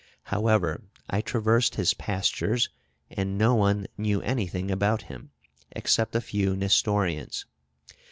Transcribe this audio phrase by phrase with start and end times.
[0.33, 0.81] However,
[1.11, 2.69] I traversed his pastures,
[3.11, 5.29] and no one knew anything about him,
[5.75, 7.45] except a few Nestorians.